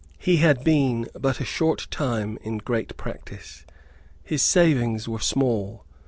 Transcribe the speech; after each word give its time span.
He 0.17 0.37
had 0.37 0.63
been 0.63 1.07
but 1.13 1.39
a 1.39 1.45
short 1.45 1.85
time 1.91 2.39
in 2.41 2.57
great 2.57 2.97
practice. 2.97 3.65
His 4.23 4.41
savings 4.41 5.07
were 5.07 5.19
small. 5.19 5.85